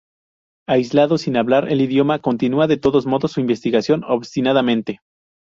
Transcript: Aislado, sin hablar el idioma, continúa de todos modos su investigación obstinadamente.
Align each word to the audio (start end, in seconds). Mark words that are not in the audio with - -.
Aislado, 0.67 1.19
sin 1.19 1.37
hablar 1.37 1.71
el 1.71 1.79
idioma, 1.79 2.17
continúa 2.17 2.65
de 2.65 2.77
todos 2.77 3.05
modos 3.05 3.33
su 3.33 3.39
investigación 3.39 4.03
obstinadamente. 4.03 4.99